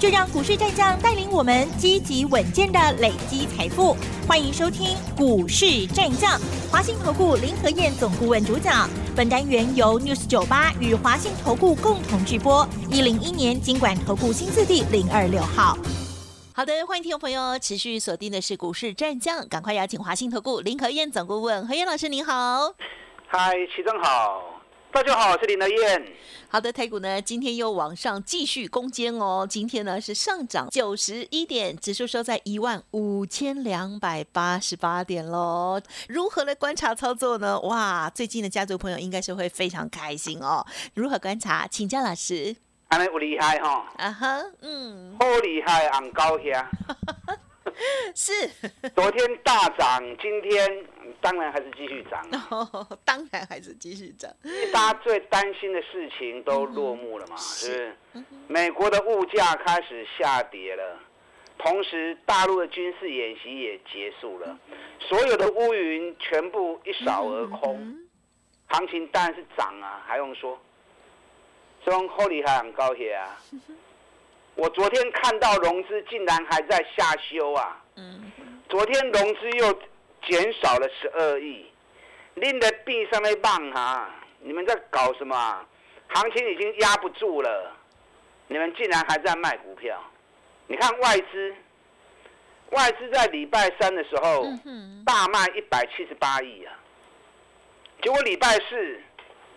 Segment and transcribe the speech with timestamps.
[0.00, 3.94] 就让股市战将带领我们积极稳健的累积财富。
[4.26, 6.40] 欢迎收听《股市战将》，
[6.72, 8.88] 华信投顾林和燕总顾问主讲。
[9.14, 12.66] 本单元由 News 九八与华信投顾共同直播。
[12.88, 15.76] 一零一年经管投顾新字第零二六号。
[16.54, 22.72] 好的，欢迎听众朋友持续锁定的是股市战将，赶快邀请华信投顾林和燕总顾问何燕老师，您好。
[23.26, 24.42] 嗨，齐正好，
[24.92, 26.04] 大家好，我是林德燕。
[26.48, 35.80] 好的，台股呢今天又往上继续攻坚哦，今天呢是上涨九十一点，指数收在一万五千两百八十八点喽。
[36.08, 37.60] 如何来观察操作呢？
[37.60, 40.66] 哇，最近的家族朋友应该是会非常开心哦。
[40.94, 41.68] 如何观察？
[41.68, 42.56] 请教老师。
[42.88, 43.86] 安尼有厉害哈！
[43.96, 46.52] 啊哈，嗯，好厉害，昂高兴。
[48.14, 48.32] 是，
[48.94, 50.84] 昨天大涨，今天
[51.20, 52.22] 当然还是继续涨。
[53.04, 54.30] 当然还是继续涨。
[54.72, 57.36] 大家最担心的事情都落幕了嘛？
[57.36, 58.24] 是不是？
[58.48, 60.98] 美国的物价开始下跌了，
[61.58, 64.58] 同时大陆的军事演习也结束了，
[64.98, 67.96] 所有的乌云全部一扫而空，
[68.68, 70.60] 行情当然是涨啊，还用说？
[71.82, 73.40] 中后里还很高些啊！
[74.54, 77.82] 我昨天看到融资竟然还在下修啊！
[78.68, 79.72] 昨天融资又
[80.26, 81.66] 减少了十二亿，
[82.34, 84.10] 拎的币上面棒哈！
[84.40, 85.66] 你们在搞什么？
[86.08, 87.72] 行情已经压不住了，
[88.48, 90.02] 你们竟然还在卖股票？
[90.66, 91.54] 你看外资，
[92.70, 94.44] 外资在礼拜三的时候
[95.06, 96.78] 大卖一百七十八亿啊，
[98.02, 99.00] 结果礼拜四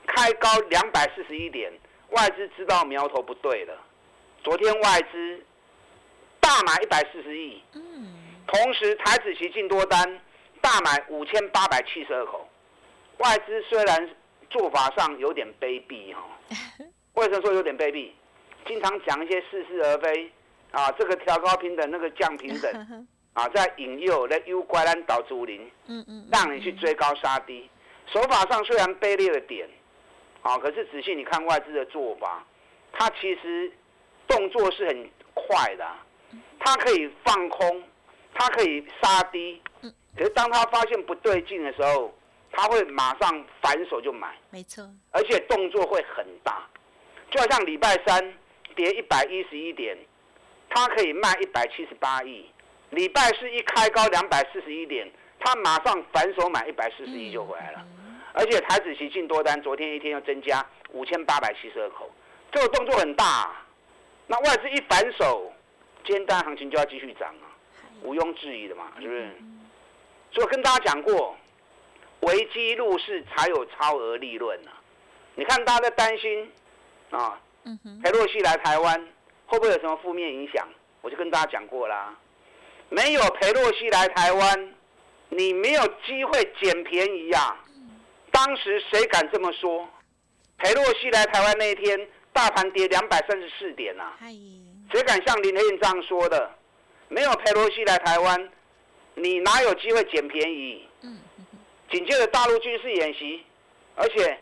[0.08, 1.72] 开高两百四十一点。
[2.10, 3.76] 外资知道苗头不对了，
[4.44, 5.42] 昨天外资
[6.42, 7.62] 大买一百四十亿，
[8.46, 10.20] 同时台子期进多单
[10.60, 12.48] 大买五千八百七十二口。
[13.20, 14.10] 外资虽然
[14.50, 16.22] 做法上有点卑鄙哈，
[17.16, 18.12] 为什么说有点卑鄙？
[18.68, 20.30] 经常讲一些似是而非
[20.72, 27.70] 啊，这个调高平等，那个降平等 啊，在引诱在诱拐咱导竹林，嗯嗯，让你去追高杀低，
[28.08, 29.70] 手法上虽然卑劣了点。
[30.42, 30.58] 啊！
[30.58, 32.46] 可是仔细你看外资的做法，
[32.92, 33.72] 它其实
[34.28, 35.86] 动作是很快的，
[36.60, 37.84] 它可以放空，
[38.34, 39.62] 它可以杀低，
[40.16, 42.14] 可是当他发现不对劲的时候，
[42.52, 46.68] 他会马上反手就买，没错，而且动作会很大，
[47.32, 48.34] 就好像礼拜三
[48.76, 49.98] 跌一百一十一点，
[50.70, 52.46] 它可以卖一百七十八亿，
[52.92, 57.84] 礼拜四一开高两百四十一点，它马上反手买一百四十亿就回来了。
[58.34, 62.10] 而且台子期进多单，昨天一天又增加五千八百七十二口，
[62.52, 63.52] 这个动作很大。
[64.28, 65.52] 那外资一反手，
[66.06, 67.46] 今天单行情就要继续涨啊，
[68.04, 69.30] 毋庸置疑的嘛，是不是？
[70.32, 71.38] 所以跟大家讲过，
[72.22, 74.72] 危机入市才有超额利润啊。
[75.36, 76.52] 你看大家在担心
[77.12, 77.40] 啊，
[78.04, 79.08] 裴洛西来台湾
[79.46, 80.68] 会不会有什么负面影响？
[81.02, 82.16] 我就跟大家讲过啦，
[82.90, 84.74] 没有裴洛西来台湾，
[85.30, 87.58] 你没有机会捡便宜呀。
[88.32, 89.88] 当时谁敢这么说？
[90.58, 94.12] 裴洛西来台湾那一天，大盘跌两百三十四点呐。
[94.92, 96.52] 谁敢像林黑这样说的？
[97.08, 98.52] 没有佩洛西来台湾，
[99.16, 100.88] 你哪有机会捡便宜？
[101.02, 101.18] 嗯
[101.92, 103.44] 紧接着大陆军事演习，
[103.96, 104.38] 而且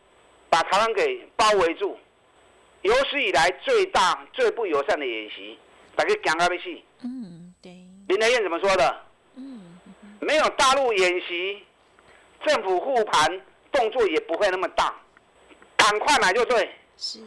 [0.49, 1.97] 把台湾给包围住，
[2.81, 5.59] 有史以来最大、最不友善的演习，
[5.95, 6.85] 大家讲个屁戏。
[7.03, 7.71] 嗯，对。
[8.07, 9.03] 林德燕怎么说的？
[9.35, 9.77] 嗯，
[10.21, 11.61] 没有大陆演习，
[12.45, 13.41] 政府护盘。
[13.71, 14.93] 动作也不会那么大，
[15.77, 16.69] 赶快买就对。
[16.97, 17.19] 是，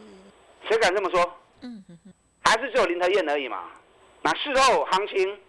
[0.67, 1.39] 谁敢这么说？
[1.61, 1.83] 嗯
[2.43, 3.71] 还是只有林德燕而已嘛。
[4.21, 5.39] 那事后行情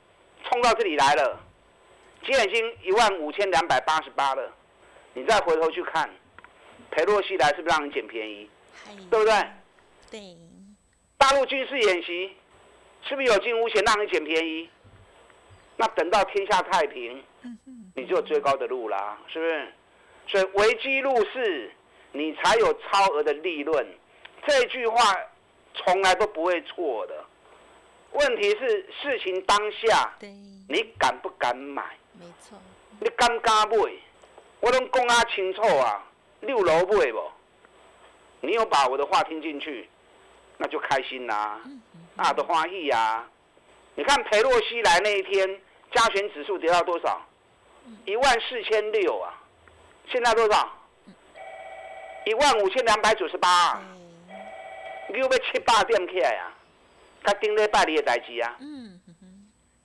[0.44, 1.38] 冲到这里来了，
[2.24, 4.50] 今天已经一万五千两百八十八了。
[5.12, 6.08] 你再回头去看，
[6.90, 8.48] 裴洛西来是不是让你捡便宜？
[9.10, 9.34] 对不对？
[10.10, 10.36] 对。
[11.18, 12.34] 大陆军事演习
[13.02, 14.68] 是不是有惊无险让你捡便宜？
[15.76, 17.22] 那等到天下太平，
[17.94, 19.72] 你就有追高的路啦，是不是？
[20.28, 21.70] 所以危机入市，
[22.12, 23.86] 你才有超额的利润。
[24.46, 25.16] 这句话
[25.74, 27.24] 从来都不会错的。
[28.12, 30.14] 问题是事情当下，
[30.68, 31.82] 你敢不敢买？
[32.12, 32.56] 没错。
[33.00, 33.76] 你敢不敢买？
[34.60, 36.02] 我拢讲啊清楚啊，
[36.40, 37.30] 六楼买不？
[38.40, 39.88] 你有把我的话听进去，
[40.56, 41.60] 那就开心啦，
[42.16, 43.26] 啊的欢喜呀。
[43.96, 45.60] 你看裴洛西来那一天，
[45.92, 47.20] 加权指数跌到多少？
[48.04, 49.34] 一万四千六啊。
[50.08, 50.70] 现在多少？
[52.24, 53.80] 一万五千两百九十八。
[55.08, 56.52] 你要七八点起来啊？
[57.22, 58.56] 他顶礼拜你的代志啊。
[58.60, 59.00] 嗯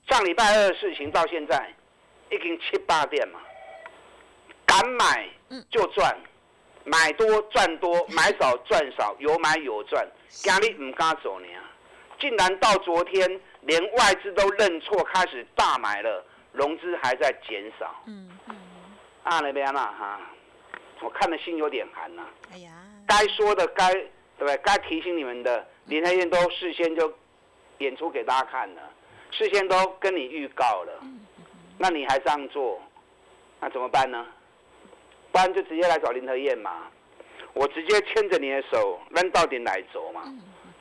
[0.08, 1.72] 上礼拜二的事情到现在
[2.30, 3.40] 已经七八点嘛，
[4.66, 5.28] 敢买
[5.70, 6.14] 就赚，
[6.84, 10.06] 买多赚多， 买少赚少，有买有赚。
[10.28, 11.46] 今日唔敢走呢，
[12.20, 18.02] 竟然到昨天连外资都认错，开始大买了，融资还在减少。
[18.06, 18.56] 嗯嗯。
[19.22, 20.20] 啊那边啦哈，
[21.00, 22.22] 我看的心有点寒呐。
[22.52, 22.70] 哎呀。
[23.06, 23.92] 该说的该
[24.42, 24.56] 对不对？
[24.64, 27.12] 该提醒你们的，林台燕都事先就
[27.78, 28.82] 演出给大家看了，
[29.30, 31.00] 事先都跟你预告了。
[31.78, 32.82] 那你还这样做，
[33.60, 34.26] 那怎么办呢？
[35.30, 36.88] 不然就直接来找林和燕嘛，
[37.52, 40.22] 我直接牵着你的手，扔到底来走嘛。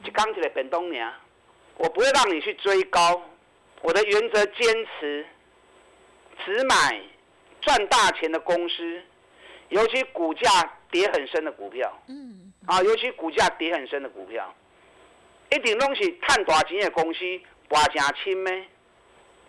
[0.03, 1.07] 就刚起来本东年，
[1.77, 3.21] 我不会让你去追高，
[3.83, 5.23] 我的原则坚持，
[6.43, 6.99] 只买
[7.61, 9.03] 赚大钱的公司，
[9.69, 10.49] 尤其股价。
[10.91, 14.53] 跌很深的股票，嗯，啊，尤其股价跌很深的股票，
[15.51, 17.19] 一定东西探大钱的公司，
[17.69, 18.65] 挖加轻咩？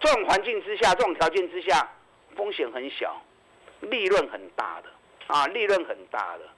[0.01, 1.89] 这种环境之下，这种条件之下，
[2.35, 3.23] 风险很小，
[3.83, 4.89] 利润很大的，
[5.27, 6.49] 啊，利润很大的。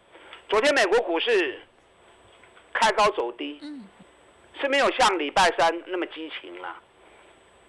[0.49, 1.61] 昨天美国股市
[2.73, 3.85] 开高走低，嗯，
[4.61, 6.81] 是没有像礼拜三那么激情了。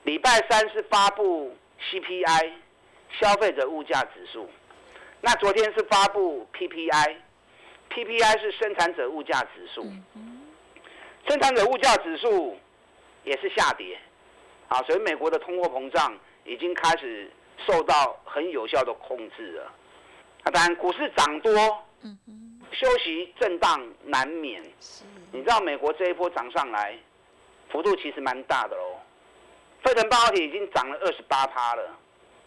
[0.03, 1.57] 礼拜三是发布
[1.89, 2.51] CPI，
[3.19, 4.49] 消费者物价指数。
[5.21, 6.47] 那昨天是发布
[7.95, 9.89] PPI，PPI 是生产者物价指数，
[11.27, 12.57] 生产者物价指数
[13.23, 13.97] 也是下跌，
[14.67, 16.13] 啊，所以美国的通货膨胀
[16.43, 17.31] 已经开始
[17.65, 19.71] 受到很有效的控制了。
[20.43, 21.53] 啊，当然股市涨多，
[22.71, 24.61] 休息震荡难免。
[25.31, 26.97] 你知道美国这一波涨上来，
[27.69, 28.99] 幅度其实蛮大的喽。
[29.83, 31.97] 费城半导体已经涨了二十八趴了，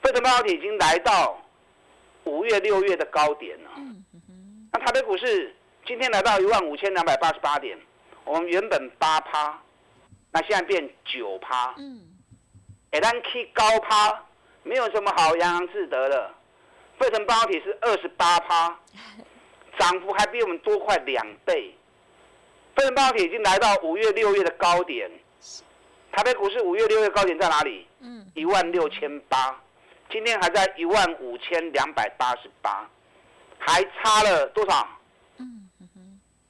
[0.03, 1.43] 费城半导体已经来到。
[2.25, 3.71] 五月、六月的高点呢？
[4.73, 5.55] 那台北股市
[5.87, 7.79] 今天来到一万五千两百八十八点，
[8.25, 9.59] 我们原本八趴，
[10.31, 11.75] 那现在变九趴。
[11.79, 12.01] 嗯，
[12.91, 14.25] 哎，但 K 高趴
[14.63, 16.35] 没有什么好洋洋自得的。
[16.99, 18.79] 费城半导体是二十八趴，
[19.79, 21.75] 涨幅还比我们多快两倍。
[22.77, 25.11] 费城半导体已经来到五月、六月的高点，
[26.13, 27.87] 台北股市五月、六月高点在哪里？
[28.01, 29.59] 嗯，一万六千八。
[30.11, 32.89] 今天还在一万五千两百八十八，
[33.59, 34.89] 还差了多少？
[35.39, 35.69] 嗯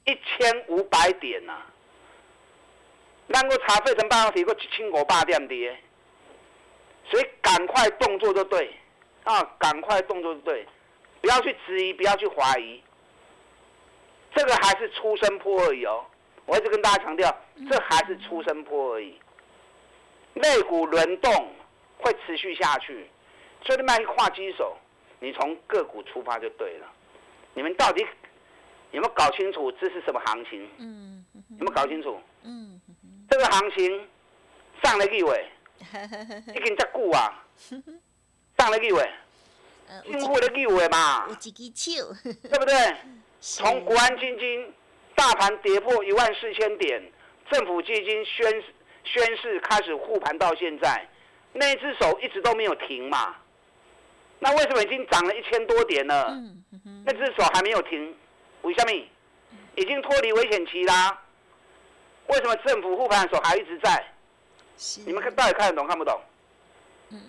[0.04, 1.52] 一千五百点呐！
[3.26, 5.78] 能够查费城半导体个一千五百点跌，
[7.10, 8.74] 所以赶快动作就对
[9.24, 9.42] 啊！
[9.58, 10.66] 赶快动作就对，
[11.20, 12.82] 不要去质疑，不要去怀疑，
[14.34, 16.02] 这个还是出生坡而已哦。
[16.46, 17.30] 我一直跟大家强调，
[17.68, 19.20] 这还是出生坡而已，
[20.32, 21.54] 肋骨轮动
[21.98, 23.10] 会持续下去。
[23.62, 24.74] 所以你买跨机手，
[25.20, 26.86] 你从个股出发就对了。
[27.58, 28.06] 你们到底
[28.92, 30.70] 有没有搞清楚这是什么行情？
[30.78, 31.26] 嗯，
[31.58, 32.16] 有没有搞清楚？
[32.44, 32.80] 嗯，
[33.28, 34.08] 这个行情
[34.80, 35.44] 上了一尾，
[36.54, 37.44] 已经在顾啊，
[38.56, 39.10] 上了一尾，
[40.04, 41.26] 用户的一位嘛，
[42.22, 42.96] 对不对？
[43.42, 44.72] 从国安基金
[45.16, 47.02] 大盘跌破一万四千点，
[47.50, 48.62] 政府基金宣
[49.02, 51.08] 宣誓开始护盘到现在，
[51.54, 53.34] 那只手一直都没有停嘛。
[54.40, 56.36] 那为什么已经涨了一千多点了？
[57.04, 58.16] 那只手还没有停，
[58.62, 58.92] 为什么？
[59.76, 61.22] 已经脱离危险期啦。
[62.26, 64.04] 为什么政府护盘的手还一直在？
[65.06, 66.20] 你们看到底看得懂看不懂？
[67.10, 67.20] 嗯。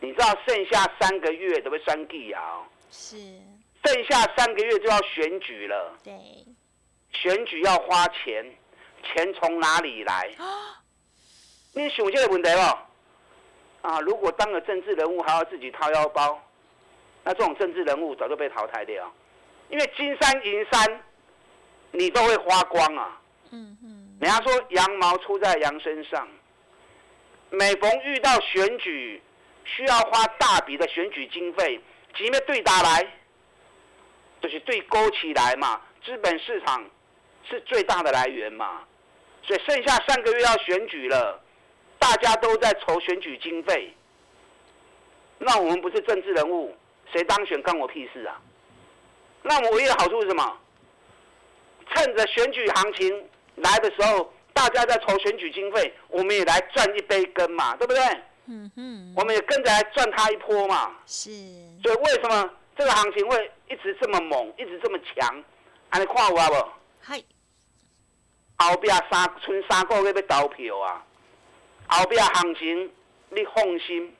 [0.00, 2.62] 你知道剩下三个月都会三季啊？
[2.90, 3.16] 是。
[3.84, 5.98] 剩下三个月就要选举了。
[6.02, 6.12] 对。
[7.12, 8.44] 选举要花钱，
[9.02, 10.30] 钱从哪里来？
[11.72, 12.78] 你想这个问题不？
[13.86, 14.00] 啊！
[14.00, 16.42] 如果当了政治人物还要自己掏腰包，
[17.22, 19.12] 那这种政治人物早就被淘汰掉。
[19.68, 21.04] 因为金山银山，
[21.92, 23.20] 你都会花光啊。
[23.52, 24.18] 嗯嗯。
[24.20, 26.28] 人家说羊毛出在羊身上，
[27.50, 29.22] 每逢遇到选举，
[29.64, 31.80] 需要花大笔的选举经费，
[32.16, 33.06] 即便对打来，
[34.40, 35.80] 就是对勾起来嘛。
[36.04, 36.84] 资本市场
[37.48, 38.82] 是最大的来源嘛。
[39.44, 41.40] 所以剩下上个月要选举了。
[42.06, 43.92] 大家都在筹选举经费，
[45.38, 46.72] 那我们不是政治人物，
[47.12, 48.40] 谁当选关我屁事啊？
[49.42, 50.56] 那我们唯一的好处是什么？
[51.92, 58.00] 趁着选举行情来的时候，大家在筹选举经费，我们也来赚一杯羹嘛，对不对？
[58.46, 60.94] 嗯嗯，我们也跟着来赚他一波嘛。
[61.06, 61.30] 是。
[61.82, 62.48] 所以为什么
[62.78, 65.44] 这个行情会一直这么猛，一直这么强？
[65.90, 66.68] 啊，你看我不？
[67.00, 67.20] 嗨。
[68.58, 71.04] 后边三春三个月要投票啊！
[71.88, 72.90] 后边行情，
[73.30, 74.14] 你放心，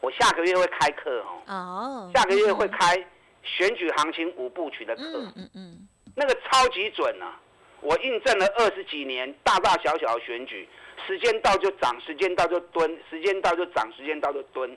[0.00, 2.10] 我下个月会开课哦。
[2.14, 2.96] 下个月会开
[3.42, 5.02] 选举行情五部曲的课。
[5.04, 5.88] 嗯嗯嗯。
[6.14, 7.40] 那个超级准啊！
[7.80, 10.68] 我印证了二十几年大大小小的选举，
[11.06, 14.76] 时间到就涨，时间到就蹲，时间到就涨，时间到就蹲。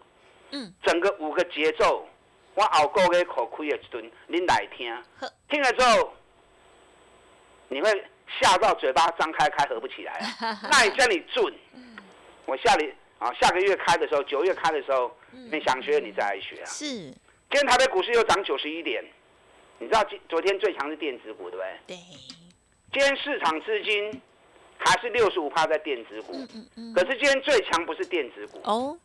[0.51, 2.08] 嗯，整个五个节奏，
[2.53, 4.96] 我后个月口亏的一顿，您来听，
[5.50, 6.13] 听了之后，
[7.67, 8.03] 你会
[8.39, 10.60] 吓到嘴巴张开开合不起来啊！
[10.72, 11.53] 那你叫你准，
[12.46, 16.65] 我下里啊下个月开的时候，九月开的时候，你想学你再来学啊。
[16.65, 17.15] 是，今
[17.51, 19.03] 天台北股市又涨九十一点，
[19.79, 21.96] 你知道今昨天最强是电子股对不对？
[21.96, 21.98] 对，
[22.91, 24.22] 今天市场资金
[24.77, 28.98] 还是六十五趴在电子股，嗯嗯嗯，可是今天最强不是电子股，哦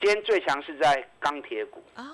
[0.00, 1.82] 今天最强是在钢铁股。
[1.96, 2.04] 哦，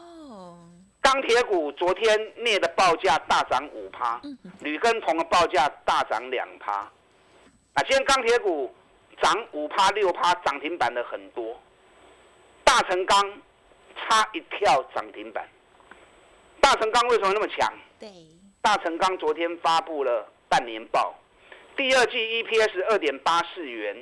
[1.01, 4.21] 钢铁股昨天镍的报价大涨五趴
[4.61, 6.73] 铝跟铜的报价大涨两趴。
[6.73, 8.75] 啊，今天钢铁股
[9.21, 11.59] 涨五趴六趴，涨停板的很多。
[12.65, 13.43] 大成钢
[13.97, 15.49] 差一跳涨停板。
[16.61, 17.73] 大成钢为什么那么强？
[17.99, 18.09] 对，
[18.61, 21.15] 大成钢昨天发布了半年报，
[21.77, 23.97] 第二季 EPS 二点八四元，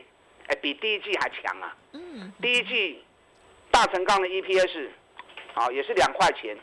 [0.48, 1.76] 哎，比第一季还强啊！
[1.92, 3.04] 嗯，第一季
[3.70, 4.88] 大成钢的 EPS
[5.54, 6.56] 好也是两块钱，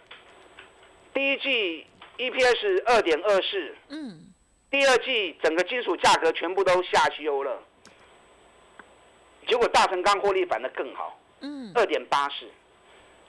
[1.16, 4.34] 第一季 EPS 二点二四，嗯，
[4.70, 7.58] 第二季整个金属价格全部都下修了，
[9.48, 12.46] 结果大成钢获利反而更好，嗯，二点八四，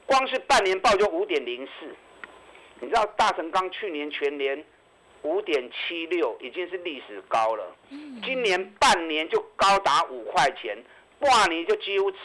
[0.05, 1.95] 光是半年报就五点零四，
[2.81, 4.65] 你知道大成钢去年全年
[5.23, 7.73] 五点七六已经是历史高了，
[8.25, 10.77] 今年半年就高达五块钱，
[11.21, 12.19] 半年就几乎吃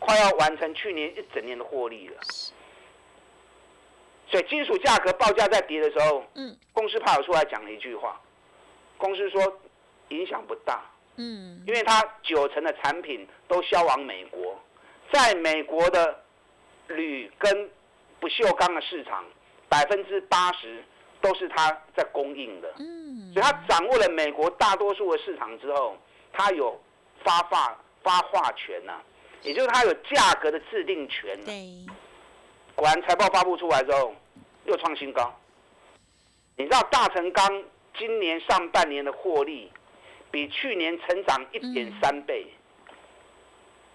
[0.00, 2.16] 快要完成去年一整年的获利了。
[4.34, 6.56] 所以金属价格报价在跌的时候，嗯。
[6.72, 8.20] 公司派我出来讲了一句话，
[8.98, 9.40] 公司说
[10.08, 10.82] 影响不大，
[11.14, 14.60] 嗯，因为它九成的产品都销往美国，
[15.12, 16.20] 在美国的
[16.88, 17.70] 铝跟
[18.18, 19.24] 不锈钢的市场，
[19.68, 20.82] 百分之八十
[21.20, 25.96] 都是它在供应的，嗯，所以它掌握了美国大多数的市场之后，
[26.32, 26.76] 它有
[27.22, 29.00] 发发发话权呐、
[29.42, 31.46] 也就是它有价格的制定权、啊。
[31.46, 31.86] 对，
[32.74, 34.12] 果然财报发布出来之后，
[34.64, 35.34] 又创新高。
[36.56, 37.62] 你知道大成钢
[37.96, 39.70] 今年上半年的获利
[40.30, 42.46] 比去年成长一点三倍，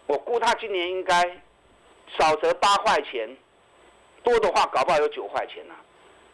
[0.08, 1.22] 我估他今年应该
[2.18, 3.30] 少则八块钱，
[4.24, 5.76] 多的话搞不好有九块钱呢、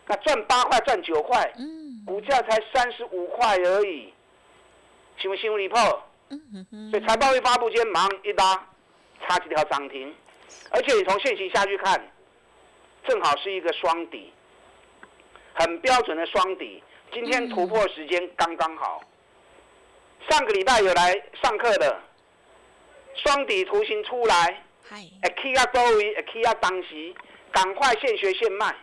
[0.08, 1.84] 那赚八块赚九块，嗯。
[2.06, 4.14] 股价才三十五块而已，
[5.20, 5.76] 请问新闻离谱？
[6.30, 8.64] 嗯哼哼，所以财报一发布，今天马上一拉，
[9.22, 10.14] 差几条涨停，
[10.70, 12.00] 而且你从现形下去看，
[13.08, 14.32] 正好是一个双底，
[15.54, 16.84] 很标准的双底。
[17.12, 19.02] 今天突破时间刚刚好。
[20.30, 22.02] 上个礼拜有来上课的，
[23.16, 27.14] 双底图形出来，嗨，哎 K 啊周围，哎 K 啊当时，
[27.52, 28.76] 赶快现学现卖。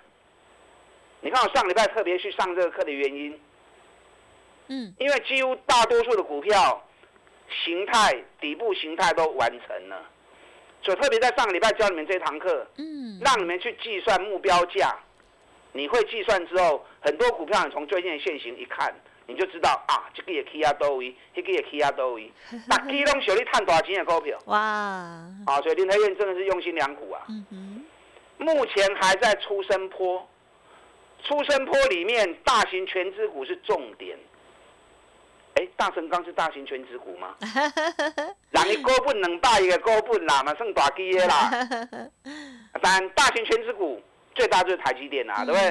[1.20, 3.40] 你看我上礼拜特别去上这个课的原因，
[4.68, 6.82] 嗯因为几乎大多数的股票
[7.64, 10.10] 形态底部形态都完成了，
[10.82, 14.94] 所以特别在上个礼拜教你们这堂课，嗯，让你们去计算目标价。
[15.72, 18.94] 你会计算之后，很多股票你从最近的现形一看，
[19.26, 22.30] 你就知道啊，这个也 K 啊多位，那个也 K 啊多位，
[22.68, 27.22] 大基拢小你探大钱的股票哇，啊，所以林台院真的是用心良苦啊。
[27.28, 27.84] 嗯哼，
[28.44, 30.28] 目前还在出生坡，
[31.24, 34.18] 出生坡里面大型全资股是重点。
[35.62, 37.36] 哎，大成钢是大型全资股吗？
[38.50, 41.50] 人一股本两百亿的股本啦，嘛算大基的啦。
[42.82, 44.02] 但大型全资股
[44.34, 45.70] 最大就是台积电啊，对不对？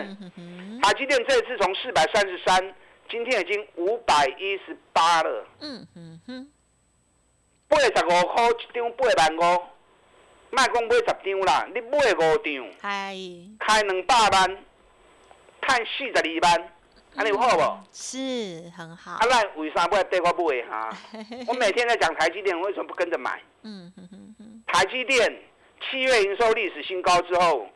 [0.82, 2.74] 台积电这次从四百三十三，
[3.10, 6.52] 今天已经五百一十八了，嗯哼哼，
[7.68, 9.62] 八十五块一张八万五，
[10.52, 12.72] 卖讲买十张啦，你买五张。
[12.82, 13.14] 嗨，
[13.60, 14.58] 开两百万，
[15.62, 16.72] 赚四十二万，
[17.16, 17.84] 安尼有好无？
[17.92, 20.98] 是很好啊，，咱为啥要对我买哈？
[21.48, 23.42] 我每天在讲台积电，为什么不跟着买？
[23.64, 25.42] 嗯哼哼哼，台积电
[25.90, 27.68] 七月营收历史新高之后，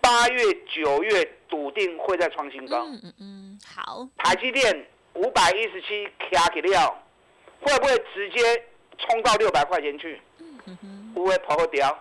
[0.00, 0.42] 八月、
[0.74, 2.84] 九月笃定会再创新高。
[2.86, 7.02] 嗯嗯嗯，好，台积电五百一十七卡起料，
[7.60, 8.64] 会不会直接
[8.98, 10.20] 冲到六百块钱去？
[10.40, 11.96] 嗯哼哼，不会跑掉。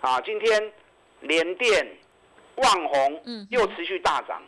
[0.00, 0.72] 啊，今天
[1.20, 1.86] 联电、
[2.56, 4.42] 旺宏嗯又持续大涨。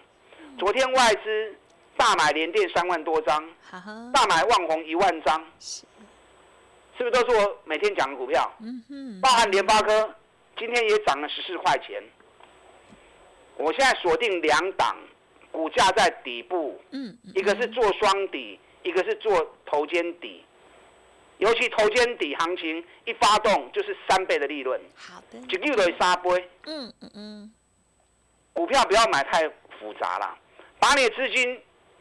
[0.59, 1.55] 昨天外资
[1.97, 3.45] 大买联电三万多张，
[4.13, 5.83] 大买旺宏一万张，是，
[6.97, 8.51] 是不是都是我每天讲的股票？
[8.61, 10.15] 嗯哼，包含联发科，
[10.57, 12.03] 今天也涨了十四块钱。
[13.57, 14.97] 我现在锁定两档，
[15.51, 20.45] 股价在底部，嗯，嗯一个是做双底，一个是做头肩底。
[21.39, 26.49] 尤其头肩底行情一发动，就是三倍的利润，好的，就是三倍。
[26.67, 27.53] 嗯嗯嗯，
[28.53, 30.39] 股票不要买太复杂啦，
[30.83, 31.57] 把你的资金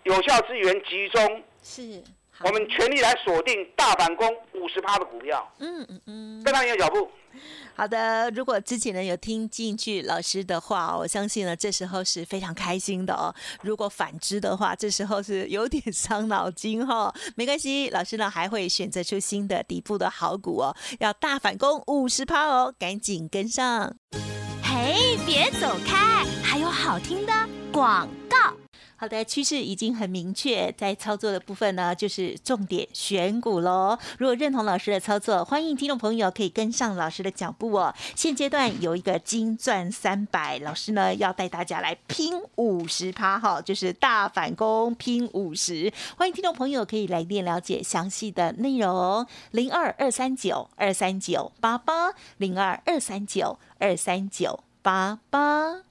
[0.06, 2.04] 有效资源集中，是，
[2.44, 5.48] 我们全力来锁定大反攻五十趴的股票。
[5.60, 7.08] 嗯嗯嗯，跟上你的脚步。
[7.76, 13.32] 好的，如果之前呢有听进去老师的话，我相信呢这时候是非常开心的哦。
[13.62, 17.14] 如果反之的话，这时候是有点伤脑筋哈。
[17.36, 23.96] 没关系，老师呢还会选择出新的底部的好股哦，要大反攻五十趴哦，赶紧跟上。
[24.64, 27.32] 嘿，别走开，还有好听的
[27.72, 28.38] 广告。
[29.02, 33.98] 好的，趋势已经很明确，在操作的部分呢，就是重点选股喽。
[34.20, 37.92] 如果认同老师的操作，欢迎听众朋友可以跟上老师的脚步哦。
[38.16, 45.92] 现阶段有一个金钻三百，老师呢要带大家来拼五十趴哈，就是大反攻拼五十。
[46.16, 55.91] 欢迎听众朋友可以来电了解详细的内容，零二二三九二三九八八零二二三九二三九八八。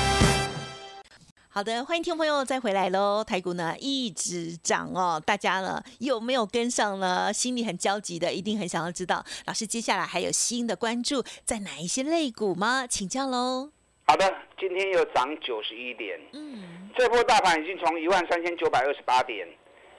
[1.53, 3.21] 好的，欢迎听众朋友再回来喽！
[3.21, 7.31] 台股呢一直涨哦，大家呢有没有跟上呢？
[7.33, 12.87] 心里很焦急的，一定很想要知道老师接下来还有新的关注在哪一些类股吗？
[12.87, 13.69] 请教喽。
[14.05, 19.45] 好的，今天又涨九十一点，嗯，这波大盘已经从一万三千九百二十八点，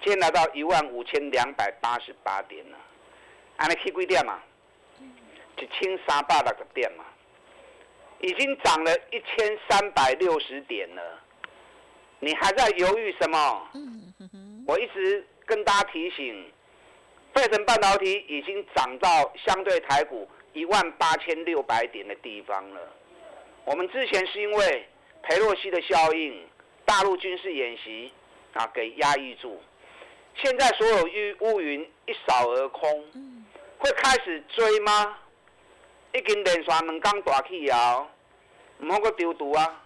[0.02, 2.78] 今天来到一万五千两百八十八点了，
[3.59, 4.38] 按你 K 规点嘛，
[5.59, 7.04] 一千三百六十点嘛，
[8.23, 11.18] 已经涨了一千三百六十点了。
[12.25, 13.69] 你还在犹豫什么？
[14.64, 16.52] 我一直跟大家提醒，
[17.35, 19.09] 费城半导体已经涨到
[19.45, 22.80] 相对台股一万八千六百点的地方了。
[23.65, 24.87] 我们之前是因为
[25.25, 26.47] 裴洛西的效应、
[26.85, 28.13] 大陆军事演习
[28.52, 29.61] 啊给压抑住，
[30.37, 31.04] 现在所有
[31.41, 33.04] 乌乌云一扫而空，
[33.78, 35.19] 会开始追吗？
[36.15, 38.06] 已经连续两刚大起啊，
[38.78, 39.82] 唔好个丢毒啊！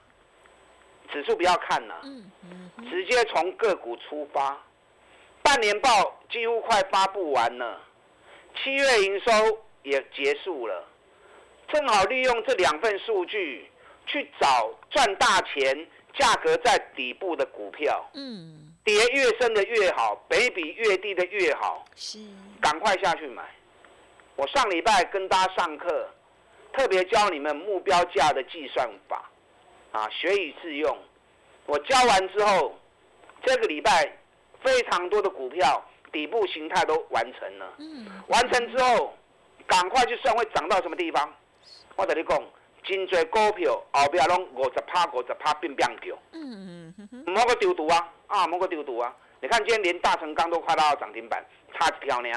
[1.06, 1.94] 指数不要看了，
[2.90, 4.56] 直接从个股出发。
[5.42, 7.80] 半年报几乎快发布完了，
[8.56, 9.32] 七月营收
[9.82, 10.84] 也结束了，
[11.68, 13.70] 正好利用这两份数据
[14.06, 15.86] 去找赚大钱、
[16.18, 18.04] 价格在底部的股票。
[18.14, 21.84] 嗯，跌越深的越好，北比越低的越好。
[21.94, 22.18] 是，
[22.60, 23.44] 赶快下去买。
[24.34, 26.08] 我上礼拜跟大家上课，
[26.72, 29.30] 特别教你们目标价的计算法。
[29.92, 30.98] 啊，学以致用。
[31.64, 32.78] 我教完之后，
[33.42, 34.16] 这个礼拜
[34.62, 37.74] 非常多的股票底部形态都完成了。
[37.78, 38.06] 嗯。
[38.28, 39.14] 完成之后，
[39.66, 41.34] 赶快去算会涨到什么地方。
[41.96, 42.42] 我跟你讲，
[42.84, 46.16] 真多股票后边拢五十趴、五十趴变变叫。
[46.32, 47.24] 嗯嗯嗯。
[47.26, 48.12] 唔好个丢毒啊！
[48.26, 49.14] 啊，唔好个丢毒啊！
[49.40, 51.44] 你看今天连大成钢都快到涨停板，
[51.74, 52.30] 差一条呢。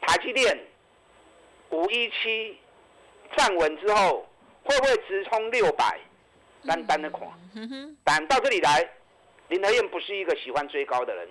[0.00, 0.58] 台积电
[1.70, 2.58] 五一七
[3.36, 4.26] 站稳之后。
[4.66, 5.98] 会不会直冲六百？
[6.66, 7.32] 单单的狂，
[8.02, 8.84] 但到这里来，
[9.50, 11.28] 林德燕不是一个喜欢追高的人，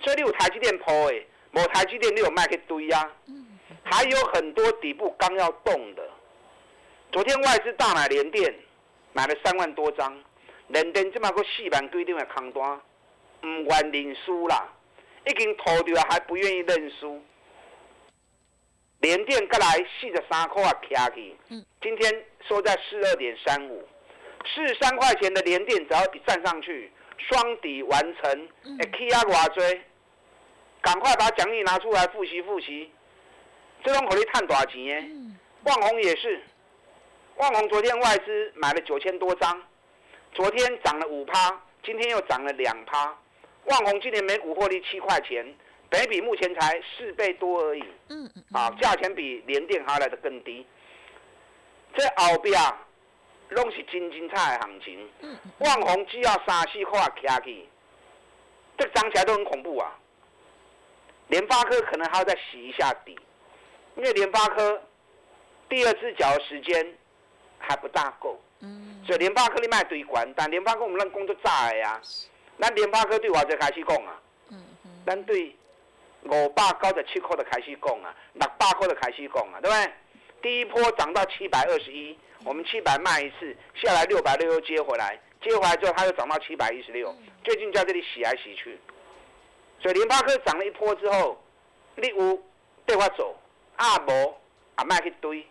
[0.00, 3.08] 这里有台积电抛诶，某台积电你有卖一堆呀，
[3.84, 6.02] 还有很多底部刚要动的。
[7.12, 8.52] 昨天外资大买联电，
[9.12, 10.20] 买了三万多张，
[10.66, 12.80] 联电这么个四万规定的空单，
[13.42, 14.68] 唔愿认输啦，
[15.26, 17.22] 已经投掉还不愿意认输。
[19.00, 19.66] 连电过来
[20.00, 21.08] 四十三块啊。
[21.48, 23.86] 嗯，今天收在四二点三五，
[24.54, 29.82] 四十三块钱的连电只要一站上去，双底完成，哎，K 啊偌追，
[30.82, 32.90] 赶快把奖励拿出来复习复习。
[33.82, 35.08] 这种可以探多少钱？
[35.10, 36.42] 嗯，万宏也是，
[37.36, 39.62] 万宏昨天外资买了九千多张，
[40.34, 43.16] 昨天涨了五趴，今天又涨了两趴。
[43.64, 45.46] 万宏今年每股获利七块钱。
[45.90, 50.64] 北比目前才四倍多而已，嗯嗯，啊，价钱比联电还来的更低。
[51.96, 52.54] 这后边
[53.48, 57.68] 拢是真精彩的行情，嗯，万红只要三四块卡起，
[58.78, 59.98] 这涨起来都很恐怖啊。
[61.26, 63.18] 联发科可能还要再洗一下底，
[63.96, 64.80] 因为联发科
[65.68, 66.96] 第二只脚的时间
[67.58, 72.00] 还不大够，嗯，所以联发科你卖对关，但联发科我们那工作炸的呀，
[72.56, 75.56] 那联发科对我就开始讲啊，嗯嗯，咱对。
[76.24, 79.92] 五百九十七块的开始讲啊，六百块的开始讲啊，对不对？
[80.42, 88.78] 第一波涨到七百二十一，我们七百卖一次，下来六百六又接回来，接回来之后它又涨到七百一十六，最近在这里洗来洗去。
[89.82, 91.42] 所以联发科涨了一波之后，
[91.96, 92.42] 你有
[92.86, 93.36] 对我走，
[93.76, 94.34] 啊无
[94.76, 95.46] 啊卖去堆。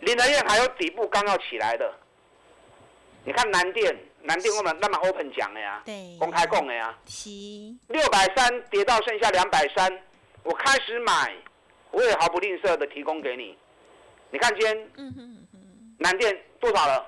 [0.00, 1.92] 林德燕还有底部刚要起来的，
[3.24, 9.92] 你看南电，南电我们那么 open 讲的呀，对，公开供的呀，七，六百三跌到剩下两百三，
[10.48, 11.36] 我开始买，
[11.90, 13.54] 我也毫不吝啬的提供给你。
[14.30, 17.06] 你看今天嗯哼哼，南电多少了？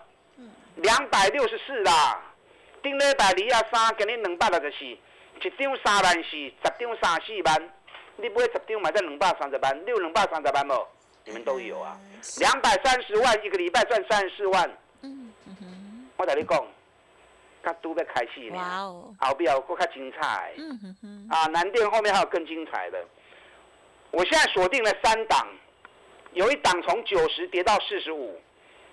[0.76, 2.20] 两百六十四啦。
[2.82, 7.70] 顶礼拜二啊三，今日两百六十四，一张三万四，十张三四万，
[8.16, 10.86] 你买十张买在两百三十万，你有两百三十万无？
[11.24, 11.98] 你们都有啊。
[12.40, 16.66] 两百三十万一个礼拜赚三十四万，嗯嗯哼，我跟你讲，
[17.62, 20.52] 刚都在开戏呢，哦，后边有更加精彩。
[20.58, 23.02] 嗯哼哼，啊，南电后面还有更精彩的。
[24.10, 25.46] 我现在锁定了三档，
[26.32, 28.40] 有一档从九十跌到四十五，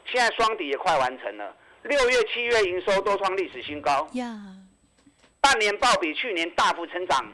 [0.06, 1.56] 现在双底也快完成了。
[1.84, 4.38] 六月、七月营收都创历史新高，呀，
[5.40, 7.26] 半年报比去年大幅成长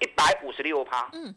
[0.00, 1.08] 一百五十六趴。
[1.12, 1.34] 嗯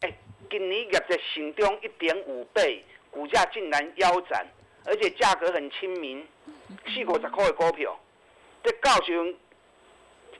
[0.00, 0.12] 哎，
[0.50, 4.46] 今年业绩成长一点五倍，股价竟然腰斩，
[4.84, 6.26] 而且价格很亲民，
[6.86, 7.98] 四五十块的股票，
[8.62, 9.12] 这告诉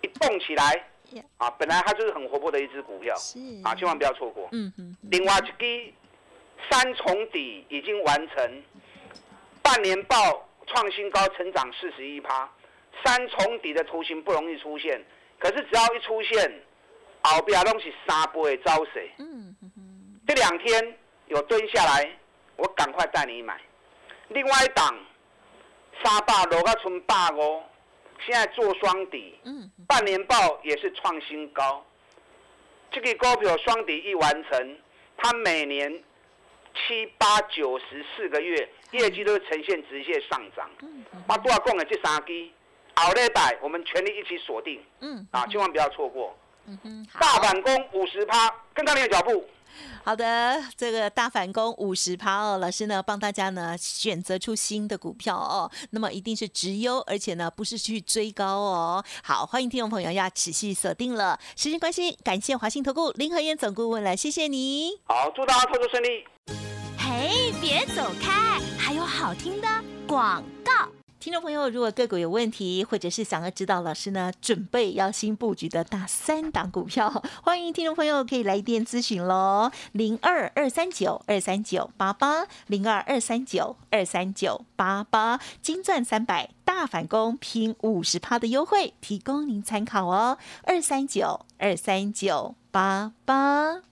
[0.02, 4.48] 一动起来呀，啊，本来它就是很活泼的一只股票是啊，千万不要错过。
[4.52, 5.92] 嗯哼，另外一支
[6.70, 8.62] 三重底已经完成，
[9.62, 10.16] 半年报
[10.66, 12.50] 创新高，成长四十一趴。
[13.04, 15.02] 三重底的图形不容易出现，
[15.38, 16.62] 可是只要一出现，
[17.22, 19.10] 后边拢是三倍的招势。
[19.18, 22.08] 嗯哼哼，这两天有蹲下来，
[22.56, 23.60] 我赶快带你买。
[24.28, 24.94] 另外一档
[26.04, 27.62] 三百落到剩百五，
[28.24, 31.84] 现在做双底，嗯，半年报也是创新高。
[32.90, 34.76] 这个股票双底一完成，
[35.16, 35.90] 它每年
[36.74, 40.70] 七八九十四个月业绩都会呈现直线上涨。
[40.82, 42.50] 嗯哼，我多少讲的这三支，
[42.94, 46.36] 好嘞拜我们全力一起锁定嗯啊，千万不要错过。
[46.66, 49.48] 嗯哼，大反攻五十趴，跟上你的脚步。
[50.04, 59.04] 好的，这个大反攻五十趴哦，老师呢帮大家呢选择出新的股票哦，那么一定是直优，而且呢不是去追高哦。
[59.22, 61.38] 好，欢迎听众朋友要持续锁定了。
[61.56, 64.90] 时间关系，感谢华信投顾林和燕总顾问了，谢谢你。
[65.04, 66.24] 好，祝大家操作顺利。
[66.98, 69.68] 嘿，别走开，还有好听的
[70.06, 71.01] 广告。
[71.22, 93.91] 听众朋友，如果个股有问题，或者是想要知道老师呢准备要新布局的大三档股票，欢迎听众朋友可以来电咨询喽，零二二三九二三九八八，零二二三九二三九八八，金钻三百大反攻拼五十趴的优惠，提供您参考哦，二三九二三九八八。